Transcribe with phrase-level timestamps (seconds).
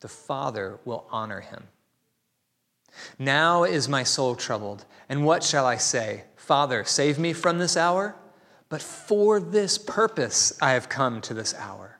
[0.00, 1.64] the Father will honor him.
[3.18, 6.24] Now is my soul troubled, and what shall I say?
[6.36, 8.16] Father, save me from this hour?
[8.68, 11.98] But for this purpose I have come to this hour.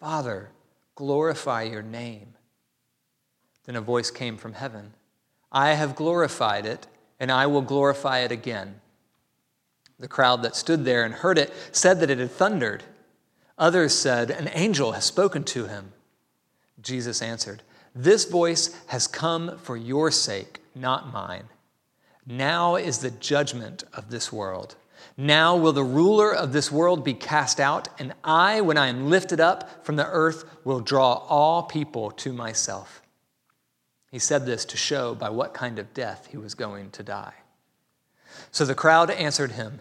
[0.00, 0.50] Father,
[0.94, 2.34] glorify your name.
[3.64, 4.94] Then a voice came from heaven
[5.50, 6.86] I have glorified it,
[7.18, 8.80] and I will glorify it again.
[9.98, 12.84] The crowd that stood there and heard it said that it had thundered.
[13.56, 15.92] Others said, An angel has spoken to him.
[16.82, 17.62] Jesus answered,
[17.94, 21.44] This voice has come for your sake, not mine.
[22.26, 24.76] Now is the judgment of this world.
[25.16, 29.08] Now will the ruler of this world be cast out, and I, when I am
[29.08, 33.02] lifted up from the earth, will draw all people to myself.
[34.10, 37.34] He said this to show by what kind of death he was going to die.
[38.50, 39.80] So the crowd answered him,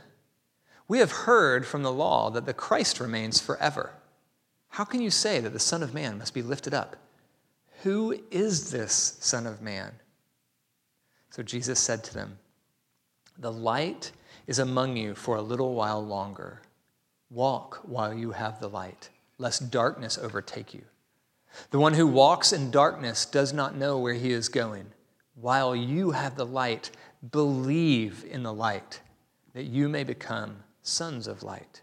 [0.88, 3.94] We have heard from the law that the Christ remains forever.
[4.78, 6.98] How can you say that the Son of Man must be lifted up?
[7.82, 9.92] Who is this Son of Man?
[11.32, 12.38] So Jesus said to them,
[13.40, 14.12] The light
[14.46, 16.62] is among you for a little while longer.
[17.32, 20.84] Walk while you have the light, lest darkness overtake you.
[21.72, 24.86] The one who walks in darkness does not know where he is going.
[25.34, 26.92] While you have the light,
[27.32, 29.02] believe in the light,
[29.56, 31.82] that you may become sons of light.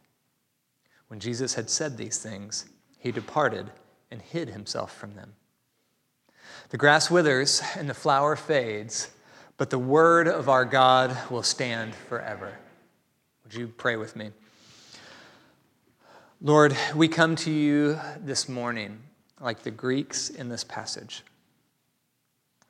[1.08, 2.66] When Jesus had said these things,
[3.04, 3.70] he departed
[4.10, 5.34] and hid himself from them.
[6.70, 9.10] The grass withers and the flower fades,
[9.58, 12.54] but the word of our God will stand forever.
[13.42, 14.30] Would you pray with me?
[16.40, 19.00] Lord, we come to you this morning
[19.38, 21.24] like the Greeks in this passage.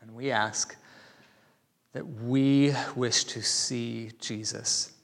[0.00, 0.74] And we ask
[1.92, 4.94] that we wish to see Jesus.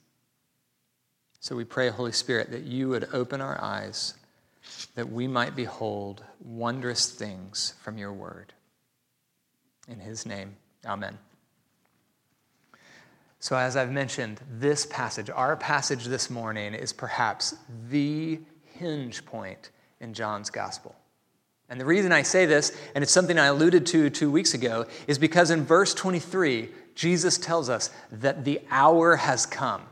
[1.39, 4.15] So we pray, Holy Spirit, that you would open our eyes
[4.95, 8.53] that we might behold wondrous things from your word.
[9.89, 10.57] In his name,
[10.87, 11.19] amen.
[13.43, 17.55] So, as I've mentioned, this passage, our passage this morning, is perhaps
[17.89, 18.39] the
[18.75, 20.95] hinge point in John's gospel.
[21.71, 24.87] And the reason I say this, and it's something I alluded to two weeks ago,
[25.07, 29.83] is because in verse 23, Jesus tells us that the hour has come.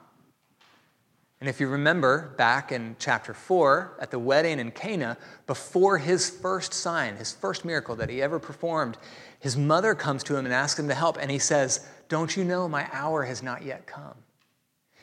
[1.40, 5.16] And if you remember back in chapter 4 at the wedding in Cana,
[5.46, 8.98] before his first sign, his first miracle that he ever performed,
[9.38, 11.16] his mother comes to him and asks him to help.
[11.20, 14.14] And he says, Don't you know my hour has not yet come?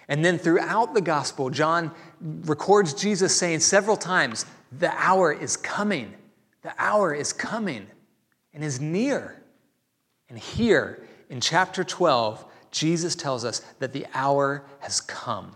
[0.10, 6.14] And then throughout the gospel, John records Jesus saying several times, The hour is coming.
[6.64, 7.88] The hour is coming
[8.54, 9.42] and is near.
[10.30, 15.56] And here in chapter 12, Jesus tells us that the hour has come.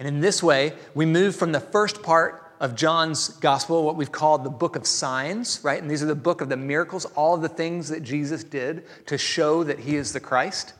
[0.00, 4.10] And in this way, we move from the first part of John's gospel, what we've
[4.10, 5.80] called the book of signs, right?
[5.80, 9.18] And these are the book of the miracles, all the things that Jesus did to
[9.18, 10.72] show that he is the Christ.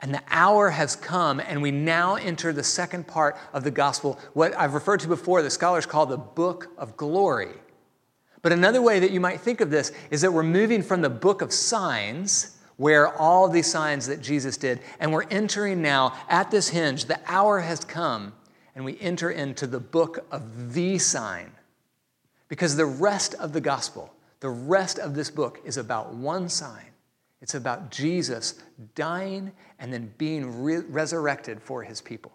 [0.00, 4.20] And the hour has come, and we now enter the second part of the gospel,
[4.34, 7.54] what I've referred to before, the scholars call the book of glory.
[8.40, 11.10] But another way that you might think of this is that we're moving from the
[11.10, 16.50] book of signs, where all these signs that Jesus did, and we're entering now at
[16.50, 18.32] this hinge, the hour has come,
[18.74, 21.52] and we enter into the book of the sign.
[22.48, 26.86] Because the rest of the gospel, the rest of this book is about one sign.
[27.40, 28.54] It's about Jesus
[28.94, 32.32] dying and then being re- resurrected for his people.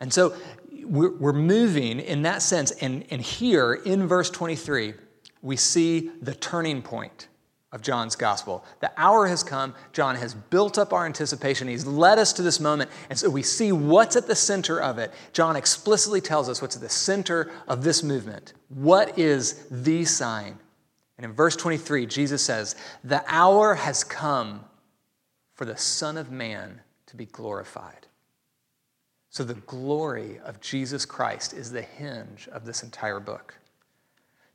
[0.00, 0.34] And so
[0.82, 2.70] we're, we're moving in that sense.
[2.70, 4.94] And, and here in verse 23,
[5.42, 7.28] we see the turning point
[7.72, 8.64] of John's gospel.
[8.80, 9.74] The hour has come.
[9.92, 11.68] John has built up our anticipation.
[11.68, 12.90] He's led us to this moment.
[13.08, 15.12] And so we see what's at the center of it.
[15.32, 18.54] John explicitly tells us what's at the center of this movement.
[18.68, 20.58] What is the sign?
[21.16, 22.74] And in verse 23, Jesus says,
[23.04, 24.64] The hour has come
[25.54, 28.06] for the Son of Man to be glorified.
[29.28, 33.54] So the glory of Jesus Christ is the hinge of this entire book.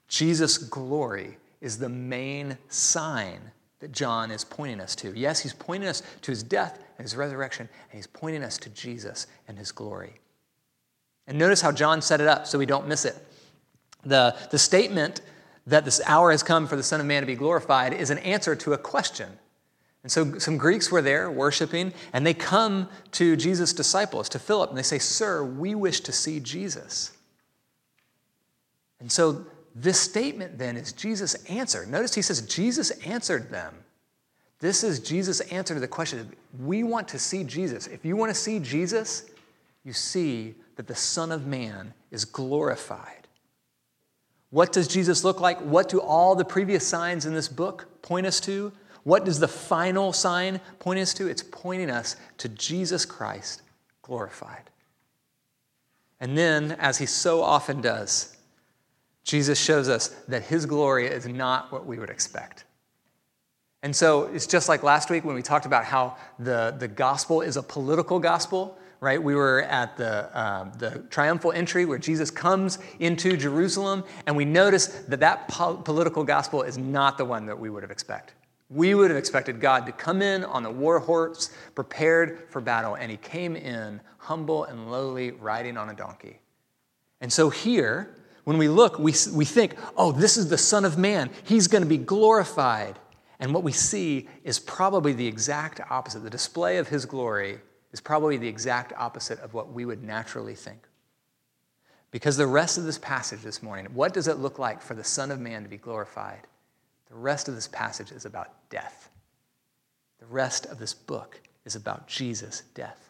[0.09, 3.41] Jesus' glory is the main sign
[3.79, 5.11] that John is pointing us to.
[5.17, 8.69] Yes, he's pointing us to his death and his resurrection, and he's pointing us to
[8.69, 10.13] Jesus and his glory.
[11.25, 13.15] And notice how John set it up so we don't miss it.
[14.03, 15.21] The, the statement
[15.65, 18.19] that this hour has come for the Son of Man to be glorified is an
[18.19, 19.29] answer to a question.
[20.03, 24.69] And so some Greeks were there worshiping, and they come to Jesus' disciples, to Philip,
[24.69, 27.11] and they say, Sir, we wish to see Jesus.
[28.99, 31.85] And so this statement then is Jesus' answer.
[31.85, 33.73] Notice he says, Jesus answered them.
[34.59, 36.31] This is Jesus' answer to the question.
[36.57, 37.87] We want to see Jesus.
[37.87, 39.25] If you want to see Jesus,
[39.83, 43.27] you see that the Son of Man is glorified.
[44.49, 45.59] What does Jesus look like?
[45.59, 48.71] What do all the previous signs in this book point us to?
[49.03, 51.27] What does the final sign point us to?
[51.27, 53.61] It's pointing us to Jesus Christ
[54.01, 54.69] glorified.
[56.21, 58.34] And then, as he so often does,
[59.25, 62.63] Jesus shows us that his glory is not what we would expect.
[63.81, 67.41] And so it's just like last week when we talked about how the, the gospel
[67.41, 69.21] is a political gospel, right?
[69.21, 74.45] We were at the, um, the triumphal entry where Jesus comes into Jerusalem, and we
[74.45, 78.35] notice that that po- political gospel is not the one that we would have expected.
[78.69, 82.95] We would have expected God to come in on the war horse, prepared for battle,
[82.95, 86.39] and he came in humble and lowly, riding on a donkey.
[87.21, 88.14] And so here,
[88.45, 91.29] when we look, we, we think, oh, this is the Son of Man.
[91.43, 92.97] He's going to be glorified.
[93.39, 96.19] And what we see is probably the exact opposite.
[96.19, 97.59] The display of his glory
[97.91, 100.87] is probably the exact opposite of what we would naturally think.
[102.11, 105.03] Because the rest of this passage this morning, what does it look like for the
[105.03, 106.47] Son of Man to be glorified?
[107.09, 109.09] The rest of this passage is about death.
[110.19, 113.09] The rest of this book is about Jesus' death.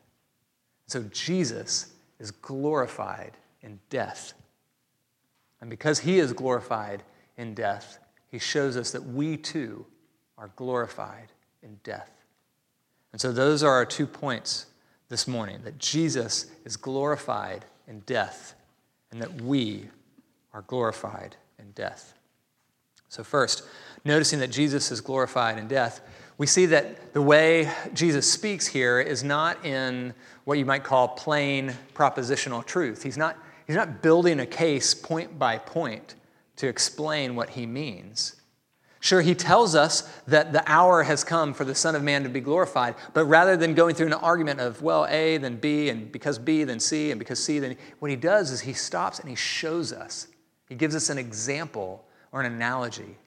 [0.87, 4.33] So Jesus is glorified in death.
[5.61, 7.03] And because he is glorified
[7.37, 7.99] in death,
[8.29, 9.85] he shows us that we too
[10.37, 11.31] are glorified
[11.63, 12.11] in death.
[13.11, 14.65] And so those are our two points
[15.09, 18.55] this morning that Jesus is glorified in death
[19.11, 19.85] and that we
[20.53, 22.13] are glorified in death.
[23.07, 23.63] So, first,
[24.03, 26.01] noticing that Jesus is glorified in death,
[26.37, 30.13] we see that the way Jesus speaks here is not in
[30.43, 33.03] what you might call plain propositional truth.
[33.03, 33.37] He's not,
[33.67, 36.15] he's not building a case point by point
[36.57, 38.35] to explain what he means.
[39.05, 42.29] Sure, he tells us that the hour has come for the Son of Man to
[42.29, 46.11] be glorified, but rather than going through an argument of, well, A, then B, and
[46.11, 49.29] because B, then C, and because C, then what he does is he stops and
[49.29, 50.27] he shows us.
[50.67, 53.17] He gives us an example or an analogy.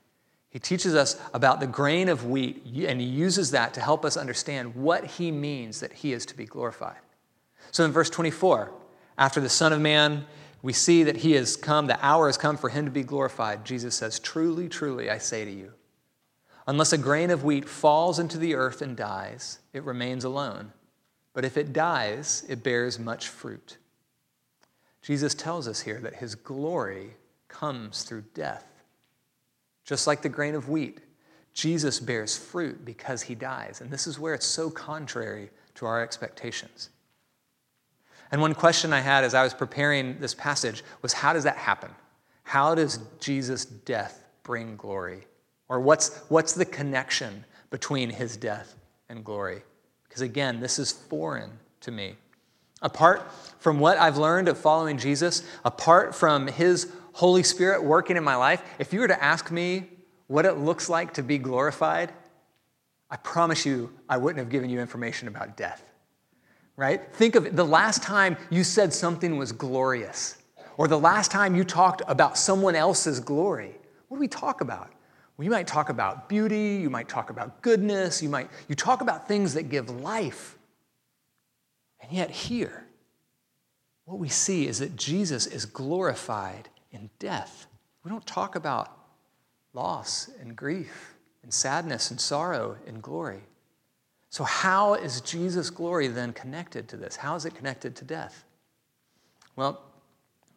[0.51, 4.17] He teaches us about the grain of wheat, and he uses that to help us
[4.17, 6.97] understand what he means that he is to be glorified.
[7.71, 8.73] So in verse 24,
[9.19, 10.25] after the Son of Man,
[10.63, 13.65] we see that he has come, the hour has come for him to be glorified.
[13.65, 15.73] Jesus says, Truly, truly, I say to you,
[16.67, 20.73] unless a grain of wheat falls into the earth and dies, it remains alone.
[21.35, 23.77] But if it dies, it bears much fruit.
[25.03, 27.15] Jesus tells us here that his glory
[27.49, 28.67] comes through death.
[29.85, 30.99] Just like the grain of wheat,
[31.55, 33.81] Jesus bears fruit because he dies.
[33.81, 36.91] And this is where it's so contrary to our expectations.
[38.31, 41.57] And one question I had as I was preparing this passage was how does that
[41.57, 41.91] happen?
[42.43, 45.27] How does Jesus' death bring glory?
[45.69, 48.75] Or what's, what's the connection between his death
[49.09, 49.63] and glory?
[50.09, 51.51] Because again, this is foreign
[51.83, 52.17] to me.
[52.81, 58.25] Apart from what I've learned of following Jesus, apart from his Holy Spirit working in
[58.25, 59.89] my life, if you were to ask me
[60.29, 62.13] what it looks like to be glorified,
[63.11, 65.83] I promise you I wouldn't have given you information about death.
[66.79, 67.13] Right?
[67.13, 70.39] Think of it, the last time you said something was glorious,
[70.77, 73.75] or the last time you talked about someone else's glory.
[74.07, 74.93] What do we talk about?
[75.37, 79.01] Well, you might talk about beauty, you might talk about goodness, you might you talk
[79.01, 80.57] about things that give life.
[82.01, 82.87] And yet here,
[84.05, 87.67] what we see is that Jesus is glorified in death.
[88.05, 88.97] We don't talk about
[89.73, 93.43] loss and grief and sadness and sorrow and glory.
[94.31, 97.17] So, how is Jesus' glory then connected to this?
[97.17, 98.45] How is it connected to death?
[99.57, 99.81] Well,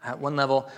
[0.04, 0.70] at one level,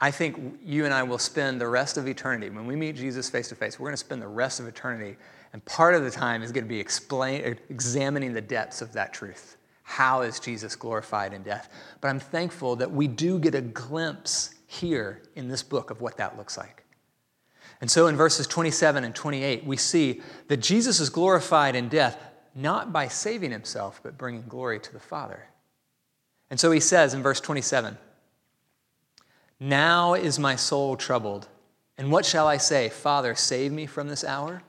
[0.00, 3.28] I think you and I will spend the rest of eternity, when we meet Jesus
[3.28, 5.16] face to face, we're going to spend the rest of eternity,
[5.52, 9.12] and part of the time is going to be explain, examining the depths of that
[9.12, 9.56] truth.
[9.82, 11.70] How is Jesus glorified in death?
[12.00, 16.16] But I'm thankful that we do get a glimpse here in this book of what
[16.18, 16.84] that looks like.
[17.80, 22.18] And so in verses 27 and 28, we see that Jesus is glorified in death
[22.54, 25.48] not by saving himself, but bringing glory to the Father.
[26.50, 27.96] And so he says in verse 27
[29.60, 31.48] Now is my soul troubled.
[31.96, 32.88] And what shall I say?
[32.88, 34.62] Father, save me from this hour?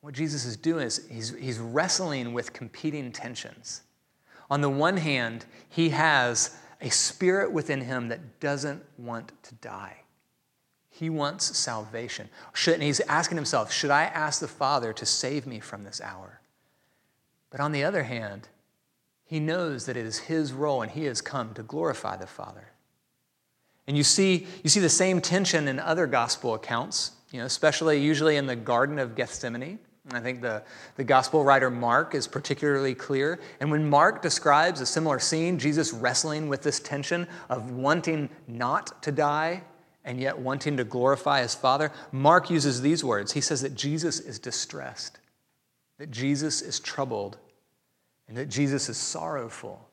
[0.00, 3.82] What Jesus is doing is he's, he's wrestling with competing tensions.
[4.50, 9.96] On the one hand, he has a spirit within him that doesn't want to die.
[10.90, 12.28] He wants salvation.
[12.52, 16.00] Should, and he's asking himself, Should I ask the Father to save me from this
[16.00, 16.37] hour?
[17.50, 18.48] But on the other hand,
[19.24, 22.68] he knows that it is his role and he has come to glorify the Father.
[23.86, 27.98] And you see, you see the same tension in other gospel accounts, you know, especially
[27.98, 29.78] usually in the Garden of Gethsemane.
[30.08, 30.62] And I think the,
[30.96, 33.38] the gospel writer Mark is particularly clear.
[33.60, 39.02] And when Mark describes a similar scene, Jesus wrestling with this tension of wanting not
[39.02, 39.62] to die
[40.04, 43.32] and yet wanting to glorify his Father, Mark uses these words.
[43.32, 45.17] He says that Jesus is distressed,
[45.98, 47.36] that Jesus is troubled,
[48.28, 49.88] and that Jesus is sorrowful.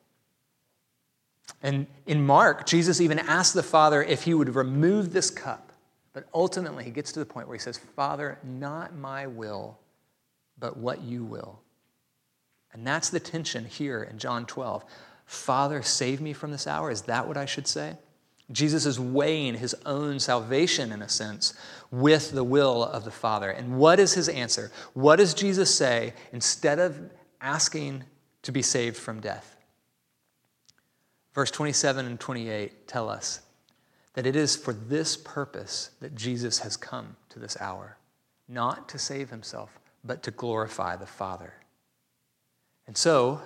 [1.62, 5.72] And in Mark, Jesus even asked the Father if he would remove this cup.
[6.12, 9.78] But ultimately, he gets to the point where he says, Father, not my will
[10.58, 11.60] but what you will.
[12.72, 14.84] And that's the tension here in John 12.
[15.24, 16.90] Father, save me from this hour.
[16.90, 17.96] Is that what I should say?
[18.52, 21.54] Jesus is weighing his own salvation, in a sense,
[21.90, 23.50] with the will of the Father.
[23.50, 24.70] And what is his answer?
[24.94, 27.10] What does Jesus say instead of
[27.40, 28.04] asking
[28.42, 29.56] to be saved from death?
[31.34, 33.40] Verse 27 and 28 tell us
[34.14, 37.98] that it is for this purpose that Jesus has come to this hour,
[38.48, 41.52] not to save himself, but to glorify the Father.
[42.86, 43.42] And so,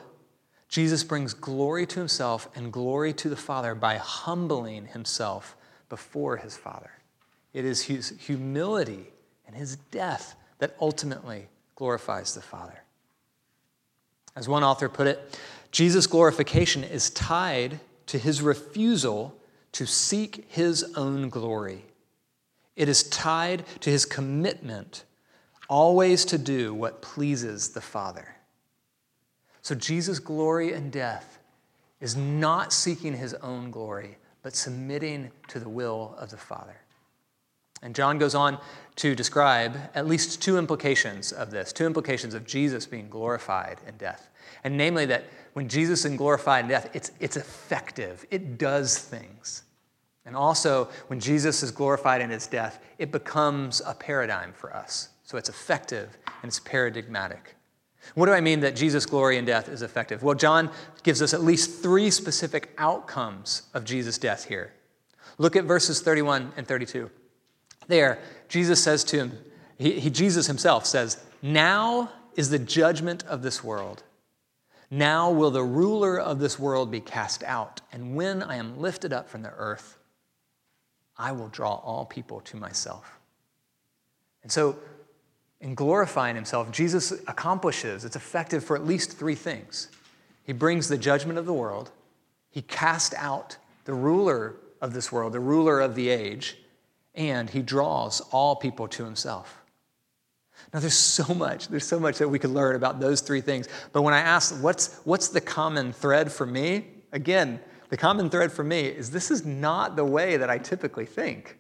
[0.71, 5.57] Jesus brings glory to himself and glory to the Father by humbling himself
[5.89, 6.93] before his Father.
[7.53, 9.07] It is his humility
[9.49, 12.85] and his death that ultimately glorifies the Father.
[14.37, 15.39] As one author put it,
[15.73, 19.37] Jesus' glorification is tied to his refusal
[19.73, 21.85] to seek his own glory.
[22.77, 25.05] It is tied to his commitment
[25.69, 28.37] always to do what pleases the Father.
[29.63, 31.39] So Jesus' glory and death
[32.01, 36.77] is not seeking his own glory, but submitting to the will of the Father.
[37.83, 38.59] And John goes on
[38.97, 43.97] to describe at least two implications of this, two implications of Jesus being glorified in
[43.97, 44.29] death.
[44.65, 45.25] And namely, that
[45.55, 49.63] when Jesus is glorified in death, it's, it's effective, it does things.
[50.27, 55.09] And also, when Jesus is glorified in his death, it becomes a paradigm for us.
[55.25, 57.57] So it's effective and it's paradigmatic.
[58.15, 60.23] What do I mean that Jesus' glory and death is effective?
[60.23, 60.71] Well, John
[61.03, 64.73] gives us at least three specific outcomes of Jesus' death here.
[65.39, 67.11] Look at verses 31 and 32.
[67.89, 69.39] There, Jesus says to him,
[69.79, 74.03] he, he, Jesus himself says, Now is the judgment of this world.
[74.91, 77.81] Now will the ruler of this world be cast out.
[77.93, 79.99] And when I am lifted up from the earth,
[81.17, 83.19] I will draw all people to myself.
[84.43, 84.79] And so
[85.61, 89.89] in glorifying himself, Jesus accomplishes, it's effective for at least three things.
[90.45, 91.91] He brings the judgment of the world,
[92.51, 96.57] he casts out the ruler of this world, the ruler of the age,
[97.15, 99.61] and he draws all people to himself.
[100.73, 103.69] Now, there's so much, there's so much that we could learn about those three things.
[103.93, 106.87] But when I ask, what's, what's the common thread for me?
[107.13, 111.07] Again, the common thread for me is this is not the way that I typically
[111.07, 111.59] think.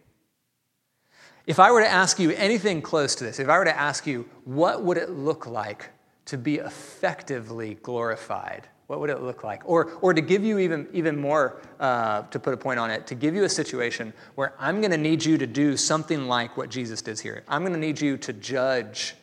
[1.51, 4.07] If I were to ask you anything close to this, if I were to ask
[4.07, 5.91] you, what would it look like
[6.27, 8.69] to be effectively glorified?
[8.87, 9.63] What would it look like?
[9.65, 13.05] Or, or to give you even, even more, uh, to put a point on it,
[13.09, 16.57] to give you a situation where I'm going to need you to do something like
[16.57, 17.43] what Jesus does here.
[17.49, 19.17] I'm going to need you to judge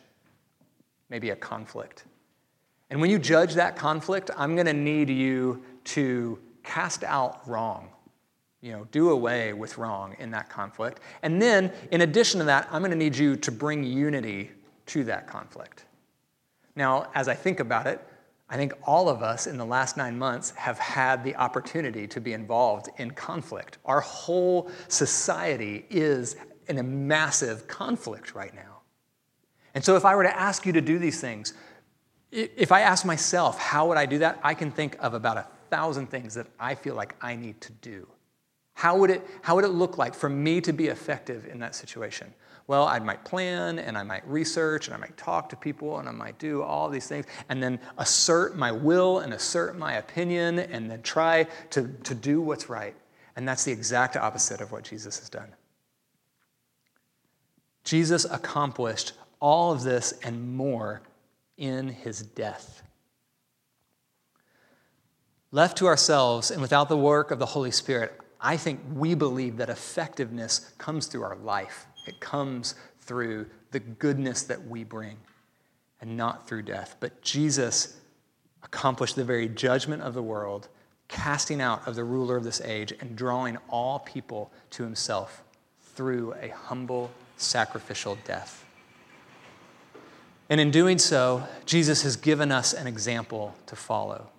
[1.08, 2.04] maybe a conflict.
[2.90, 7.88] And when you judge that conflict, I'm going to need you to cast out wrong
[8.60, 11.00] you know, do away with wrong in that conflict.
[11.22, 14.50] And then, in addition to that, I'm going to need you to bring unity
[14.86, 15.84] to that conflict.
[16.74, 18.04] Now, as I think about it,
[18.50, 22.20] I think all of us in the last nine months have had the opportunity to
[22.20, 23.78] be involved in conflict.
[23.84, 26.36] Our whole society is
[26.66, 28.80] in a massive conflict right now.
[29.74, 31.54] And so, if I were to ask you to do these things,
[32.32, 34.40] if I ask myself, how would I do that?
[34.42, 37.72] I can think of about a thousand things that I feel like I need to
[37.72, 38.08] do.
[38.78, 41.74] How would, it, how would it look like for me to be effective in that
[41.74, 42.32] situation?
[42.68, 46.08] Well, I might plan and I might research and I might talk to people and
[46.08, 50.60] I might do all these things and then assert my will and assert my opinion
[50.60, 52.94] and then try to, to do what's right.
[53.34, 55.48] And that's the exact opposite of what Jesus has done.
[57.82, 61.02] Jesus accomplished all of this and more
[61.56, 62.84] in his death.
[65.50, 69.56] Left to ourselves and without the work of the Holy Spirit, I think we believe
[69.56, 71.86] that effectiveness comes through our life.
[72.06, 75.16] It comes through the goodness that we bring
[76.00, 76.96] and not through death.
[77.00, 77.96] But Jesus
[78.62, 80.68] accomplished the very judgment of the world,
[81.08, 85.42] casting out of the ruler of this age and drawing all people to himself
[85.94, 88.64] through a humble sacrificial death.
[90.50, 94.30] And in doing so, Jesus has given us an example to follow.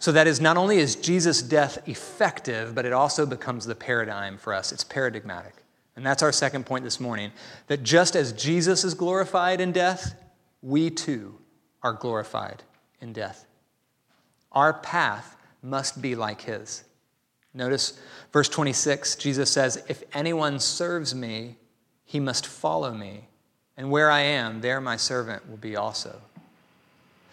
[0.00, 4.38] So that is not only is Jesus' death effective, but it also becomes the paradigm
[4.38, 4.72] for us.
[4.72, 5.54] It's paradigmatic.
[5.96, 7.32] And that's our second point this morning
[7.68, 10.14] that just as Jesus is glorified in death,
[10.62, 11.38] we too
[11.82, 12.62] are glorified
[13.00, 13.46] in death.
[14.52, 16.84] Our path must be like his.
[17.54, 17.98] Notice
[18.32, 21.56] verse 26, Jesus says, If anyone serves me,
[22.04, 23.28] he must follow me.
[23.76, 26.20] And where I am, there my servant will be also.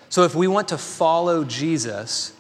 [0.10, 2.34] So if we want to follow Jesus,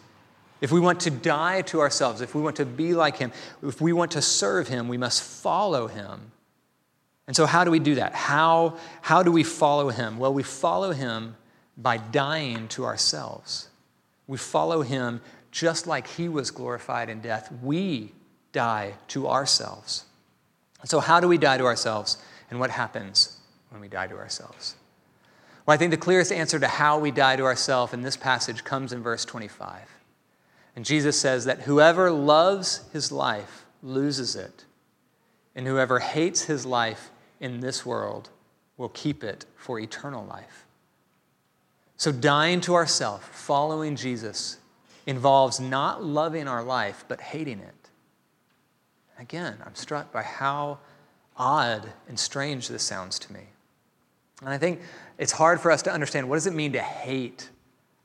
[0.62, 3.32] if we want to die to ourselves, if we want to be like him,
[3.62, 6.32] if we want to serve him, we must follow him.
[7.28, 8.14] And so, how do we do that?
[8.14, 10.18] How, how do we follow him?
[10.18, 11.36] Well, we follow him
[11.78, 13.70] by dying to ourselves.
[14.28, 17.52] We follow him just like he was glorified in death.
[17.62, 18.12] We
[18.52, 20.06] die to ourselves.
[20.86, 22.18] So, how do we die to ourselves?
[22.50, 23.38] And what happens
[23.70, 24.76] when we die to ourselves?
[25.66, 28.64] Well, I think the clearest answer to how we die to ourselves in this passage
[28.64, 29.80] comes in verse 25.
[30.76, 34.66] And Jesus says that whoever loves his life loses it,
[35.56, 38.30] and whoever hates his life in this world
[38.78, 40.66] will keep it for eternal life.
[41.98, 44.58] So, dying to ourself, following Jesus,
[45.06, 47.90] involves not loving our life, but hating it.
[49.20, 50.80] Again, I'm struck by how
[51.38, 53.42] odd and strange this sounds to me.
[54.42, 54.82] And I think
[55.18, 57.50] it's hard for us to understand what does it mean to hate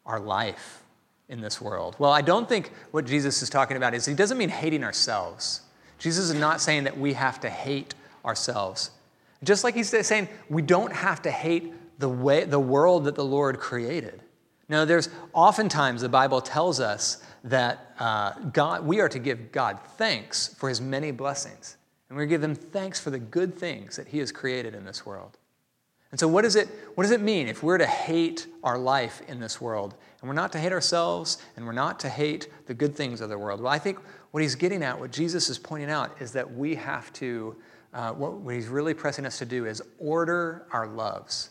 [0.05, 0.83] our life?
[1.29, 1.97] In this world?
[1.99, 5.63] Well, I don't think what Jesus is talking about is he doesn't mean hating ourselves.
[5.99, 8.91] Jesus is not saying that we have to hate ourselves.
[9.45, 13.25] Just like he's saying we don't have to hate the way the world that the
[13.25, 14.23] Lord created.
[14.69, 19.79] Now, there's oftentimes the Bible tells us that uh, God, we are to give God
[19.97, 21.77] thanks for his many blessings.
[22.09, 25.05] And we're give him thanks for the good things that he has created in this
[25.05, 25.39] world.
[26.11, 29.21] And so, what, is it, what does it mean if we're to hate our life
[29.29, 29.95] in this world?
[30.21, 33.29] And we're not to hate ourselves, and we're not to hate the good things of
[33.29, 33.61] the world.
[33.61, 33.99] Well, I think
[34.31, 37.57] what he's getting at, what Jesus is pointing out, is that we have to,
[37.93, 41.51] uh, what, he's really pressing us to do is order our loves.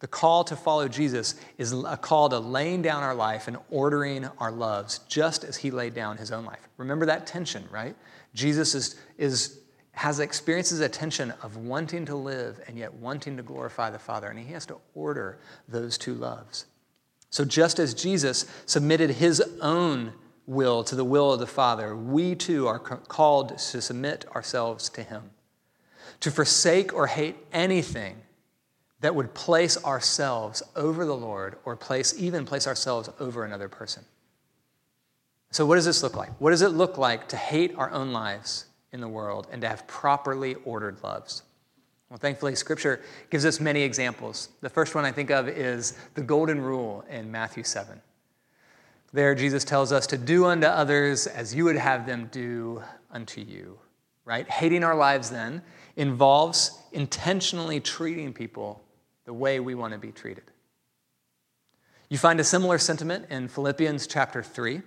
[0.00, 4.28] The call to follow Jesus is a call to laying down our life and ordering
[4.38, 6.68] our loves, just as he laid down his own life.
[6.76, 7.94] Remember that tension, right?
[8.34, 9.60] Jesus is, is
[9.92, 14.28] has experiences a tension of wanting to live and yet wanting to glorify the Father,
[14.28, 16.66] and he has to order those two loves.
[17.30, 20.12] So, just as Jesus submitted his own
[20.46, 25.02] will to the will of the Father, we too are called to submit ourselves to
[25.02, 25.30] him,
[26.20, 28.16] to forsake or hate anything
[29.00, 34.04] that would place ourselves over the Lord or place even place ourselves over another person.
[35.50, 36.30] So, what does this look like?
[36.40, 38.66] What does it look like to hate our own lives?
[38.92, 41.42] In the world and to have properly ordered loves.
[42.10, 43.00] Well, thankfully, Scripture
[43.30, 44.50] gives us many examples.
[44.60, 48.00] The first one I think of is the Golden Rule in Matthew 7.
[49.14, 53.40] There, Jesus tells us to do unto others as you would have them do unto
[53.40, 53.78] you,
[54.24, 54.48] right?
[54.48, 55.62] Hating our lives then
[55.96, 58.82] involves intentionally treating people
[59.24, 60.44] the way we want to be treated.
[62.08, 64.82] You find a similar sentiment in Philippians chapter 3.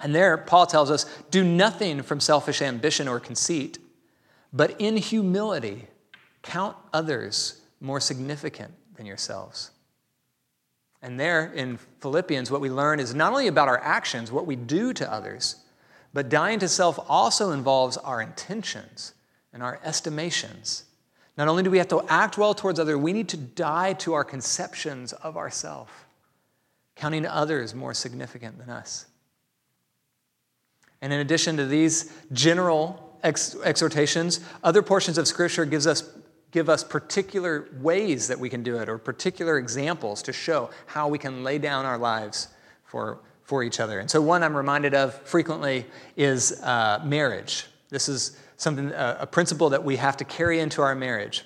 [0.00, 3.78] And there, Paul tells us do nothing from selfish ambition or conceit,
[4.52, 5.86] but in humility,
[6.42, 9.70] count others more significant than yourselves.
[11.02, 14.56] And there in Philippians, what we learn is not only about our actions, what we
[14.56, 15.56] do to others,
[16.12, 19.14] but dying to self also involves our intentions
[19.52, 20.84] and our estimations.
[21.36, 24.12] Not only do we have to act well towards others, we need to die to
[24.12, 25.90] our conceptions of ourselves,
[26.94, 29.06] counting others more significant than us.
[31.02, 36.08] And in addition to these general ex- exhortations, other portions of Scripture gives us,
[36.52, 41.08] give us particular ways that we can do it or particular examples to show how
[41.08, 42.48] we can lay down our lives
[42.84, 43.98] for, for each other.
[43.98, 45.86] And so, one I'm reminded of frequently
[46.16, 47.66] is uh, marriage.
[47.90, 51.44] This is something, uh, a principle that we have to carry into our marriage.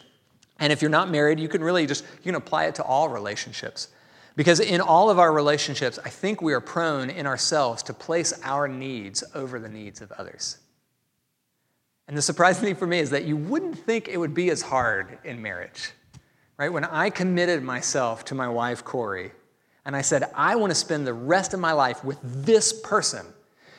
[0.58, 3.08] And if you're not married, you can really just you can apply it to all
[3.08, 3.88] relationships.
[4.36, 8.38] Because in all of our relationships, I think we are prone in ourselves to place
[8.44, 10.58] our needs over the needs of others.
[12.06, 14.62] And the surprising thing for me is that you wouldn't think it would be as
[14.62, 15.90] hard in marriage.
[16.58, 16.72] Right?
[16.72, 19.32] When I committed myself to my wife, Corey,
[19.84, 23.26] and I said, I want to spend the rest of my life with this person,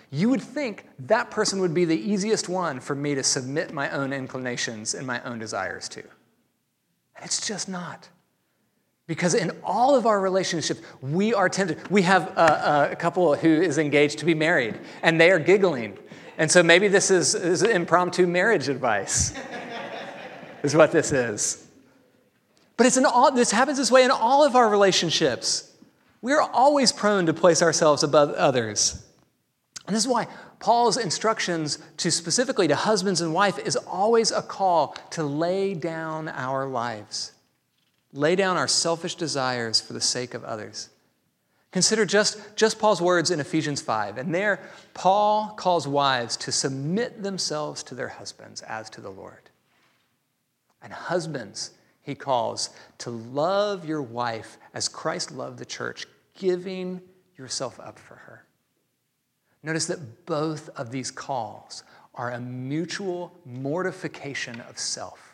[0.10, 3.90] you would think that person would be the easiest one for me to submit my
[3.92, 6.02] own inclinations and my own desires to.
[7.16, 8.10] And it's just not.
[9.08, 11.90] Because in all of our relationships, we are tempted.
[11.90, 15.98] We have a, a, couple who is engaged to be married, and they are giggling.
[16.38, 19.34] And so maybe this is, is impromptu marriage advice,
[20.64, 21.66] is what this is.
[22.76, 25.74] But it's all, this happens this way in all of our relationships.
[26.22, 29.04] We are always prone to place ourselves above others.
[29.88, 30.28] And this is why
[30.60, 36.28] Paul's instructions to specifically to husbands and wife is always a call to lay down
[36.28, 37.32] our lives.
[38.18, 40.90] Lay down our selfish desires for the sake of others.
[41.72, 44.18] Consider just, just Paul's words in Ephesians 5.
[44.18, 44.60] And there,
[44.96, 49.52] Paul calls wives to submit themselves to their husbands as to the Lord.
[50.82, 57.02] And husbands, he calls to love your wife as Christ loved the church, giving
[57.38, 58.48] yourself up for her.
[59.62, 61.84] Notice that both of these calls
[62.16, 65.27] are a mutual mortification of self,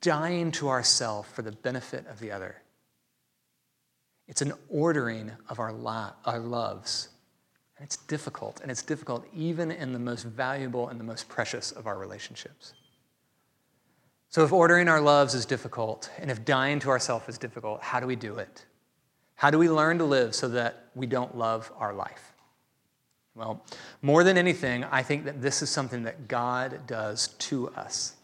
[0.00, 2.62] dying to ourself for the benefit of the other.
[4.26, 5.74] It's an ordering of our,
[6.24, 7.08] our loves.
[7.76, 11.72] And it's difficult, and it's difficult even in the most valuable and the most precious
[11.72, 12.72] of our relationships.
[14.28, 18.00] So, if ordering our loves is difficult, and if dying to ourselves is difficult, how
[18.00, 18.64] do we do it?
[19.36, 22.32] How do we learn to live so that we don't love our life?
[23.34, 23.64] Well,
[24.00, 28.14] more than anything, I think that this is something that God does to us.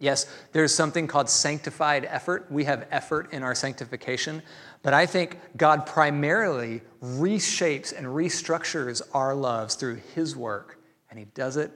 [0.00, 2.46] Yes, there's something called sanctified effort.
[2.50, 4.42] We have effort in our sanctification,
[4.82, 10.78] but I think God primarily reshapes and restructures our loves through His work,
[11.10, 11.72] and He does it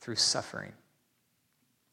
[0.00, 0.72] through suffering.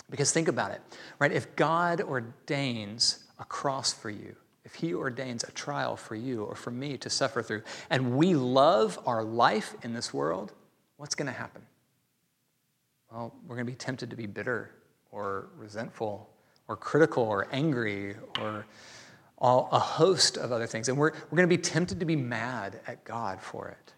[0.10, 0.82] Because think about it,
[1.20, 1.32] right?
[1.32, 6.56] If God ordains a cross for you, if He ordains a trial for you or
[6.56, 10.54] for me to suffer through, and we love our life in this world,
[10.96, 11.62] what's going to happen?
[13.12, 14.72] Well, we're going to be tempted to be bitter
[15.14, 16.30] or resentful
[16.68, 18.66] or critical or angry or
[19.38, 20.90] all, a host of other things.
[20.90, 23.94] And we're, we're going to be tempted to be mad at God for it.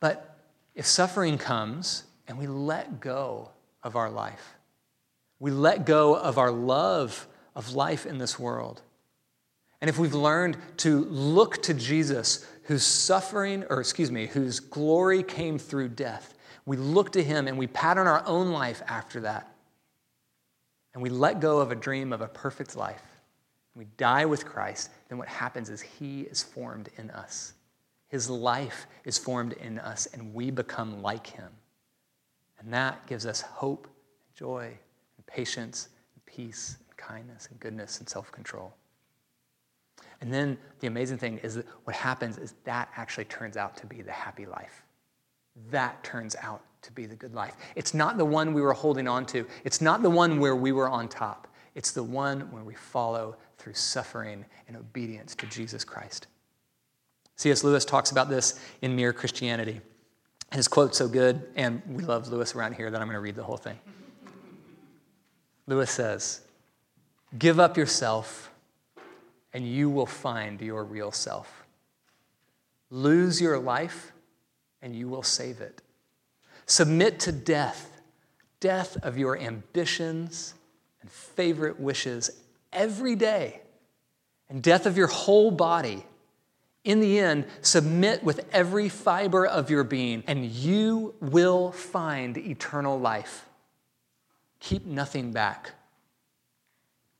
[0.00, 0.38] But
[0.74, 3.50] if suffering comes and we let go
[3.82, 4.54] of our life,
[5.38, 8.82] we let go of our love of life in this world.
[9.80, 15.22] And if we've learned to look to Jesus, whose suffering, or excuse me, whose glory
[15.22, 16.33] came through death,
[16.66, 19.54] we look to him and we pattern our own life after that.
[20.94, 23.02] And we let go of a dream of a perfect life.
[23.74, 27.54] We die with Christ, then what happens is he is formed in us.
[28.06, 31.50] His life is formed in us, and we become like him.
[32.60, 34.66] And that gives us hope, and joy,
[35.16, 38.72] and patience, and peace, and kindness, and goodness, and self control.
[40.20, 43.86] And then the amazing thing is that what happens is that actually turns out to
[43.86, 44.84] be the happy life.
[45.70, 47.54] That turns out to be the good life.
[47.76, 50.72] It's not the one we were holding on to, it's not the one where we
[50.72, 51.48] were on top.
[51.74, 56.28] It's the one where we follow through suffering and obedience to Jesus Christ.
[57.34, 57.64] C.S.
[57.64, 59.80] Lewis talks about this in Mere Christianity.
[60.52, 63.34] His quote's so good, and we love Lewis around here that I'm going to read
[63.34, 63.76] the whole thing.
[65.66, 66.42] Lewis says,
[67.36, 68.52] Give up yourself
[69.52, 71.64] and you will find your real self.
[72.90, 74.12] Lose your life,
[74.84, 75.80] and you will save it.
[76.66, 77.90] Submit to death,
[78.60, 80.54] death of your ambitions
[81.00, 82.30] and favorite wishes
[82.72, 83.62] every day,
[84.48, 86.04] and death of your whole body.
[86.84, 93.00] In the end, submit with every fiber of your being, and you will find eternal
[93.00, 93.46] life.
[94.60, 95.72] Keep nothing back.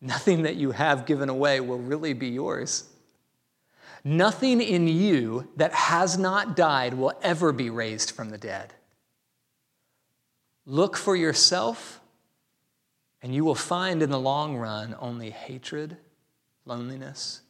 [0.03, 2.85] Nothing that you have given away will really be yours.
[4.05, 8.75] Nothing in you that has not died will ever be raised from the dead.
[10.67, 12.01] Look for yourself,
[13.23, 15.97] and you will find in the long run only hatred,
[16.67, 17.41] loneliness,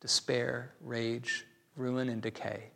[0.00, 1.44] despair, rage,
[1.76, 2.70] ruin, and decay.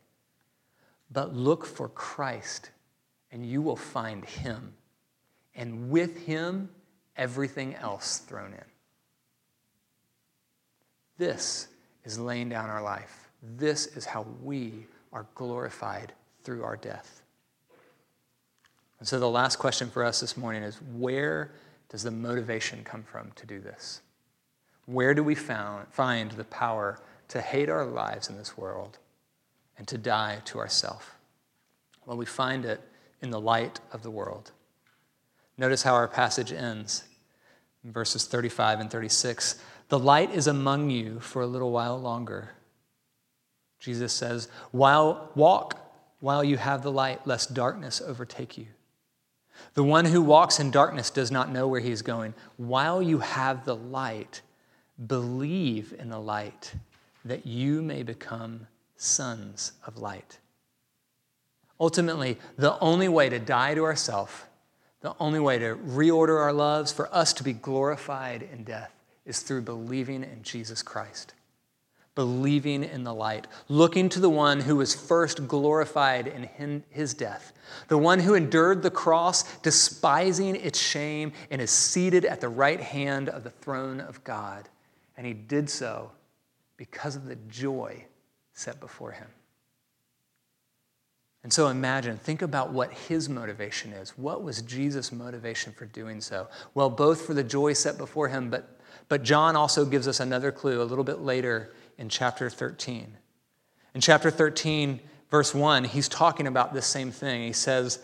[1.11, 2.71] But look for Christ,
[3.31, 4.73] and you will find Him,
[5.55, 6.69] and with Him,
[7.15, 8.65] everything else thrown in.
[11.17, 11.67] This
[12.05, 13.18] is laying down our life.
[13.41, 17.21] This is how we are glorified through our death.
[18.99, 21.51] And so, the last question for us this morning is where
[21.87, 24.01] does the motivation come from to do this?
[24.85, 26.99] Where do we found, find the power
[27.29, 28.97] to hate our lives in this world
[29.77, 31.15] and to die to ourself?
[32.05, 32.81] Well, we find it
[33.21, 34.51] in the light of the world.
[35.57, 37.03] Notice how our passage ends
[37.83, 39.61] in verses 35 and 36.
[39.89, 42.51] The light is among you for a little while longer.
[43.79, 45.89] Jesus says, while walk
[46.19, 48.67] while you have the light, lest darkness overtake you.
[49.73, 52.33] The one who walks in darkness does not know where he is going.
[52.57, 54.41] While you have the light,
[55.07, 56.73] believe in the light,
[57.25, 60.39] that you may become sons of light.
[61.79, 64.33] Ultimately, the only way to die to ourselves,
[65.01, 68.91] the only way to reorder our loves, for us to be glorified in death,
[69.25, 71.33] is through believing in Jesus Christ
[72.19, 77.53] believing in the light, looking to the one who was first glorified in his death,
[77.87, 82.81] the one who endured the cross, despising its shame, and is seated at the right
[82.81, 84.67] hand of the throne of God.
[85.15, 86.11] And he did so
[86.75, 88.03] because of the joy
[88.51, 89.27] set before him.
[91.43, 94.09] And so imagine, think about what his motivation is.
[94.17, 96.49] What was Jesus' motivation for doing so?
[96.73, 98.77] Well, both for the joy set before him, but,
[99.07, 103.17] but John also gives us another clue a little bit later in chapter 13.
[103.93, 107.43] In chapter 13, verse 1, he's talking about this same thing.
[107.43, 107.99] He says,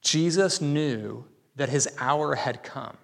[0.00, 2.96] Jesus knew that his hour had come,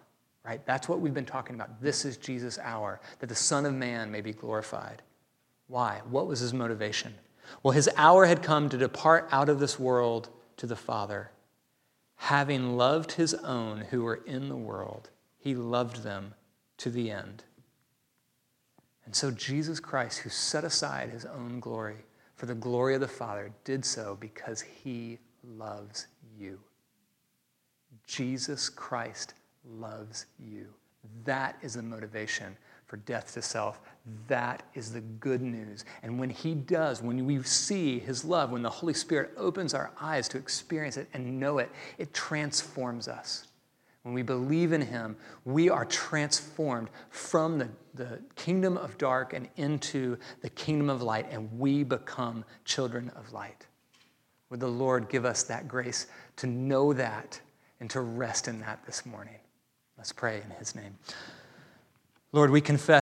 [0.45, 0.65] right?
[0.65, 1.81] That's what we've been talking about.
[1.83, 5.03] This is Jesus' hour, that the Son of Man may be glorified.
[5.67, 6.01] Why?
[6.09, 7.15] What was his motivation?
[7.63, 11.31] Well, his hour had come to depart out of this world to the Father.
[12.17, 16.35] Having loved his own who were in the world, he loved them
[16.79, 17.45] to the end.
[19.11, 21.97] And so Jesus Christ, who set aside his own glory
[22.37, 26.07] for the glory of the Father, did so because he loves
[26.39, 26.61] you.
[28.07, 29.35] Jesus Christ
[29.69, 30.69] loves you.
[31.25, 33.81] That is the motivation for death to self.
[34.29, 35.85] That is the good news.
[36.05, 39.91] And when He does, when we see His love, when the Holy Spirit opens our
[40.01, 43.49] eyes to experience it and know it, it transforms us.
[44.03, 49.49] When we believe in Him, we are transformed from the, the kingdom of dark and
[49.57, 53.67] into the kingdom of light, and we become children of light.
[54.49, 57.41] Would the Lord give us that grace to know that
[57.79, 59.37] and to rest in that this morning?
[59.99, 60.97] Let's pray in His name.
[62.33, 63.01] Lord, we confess.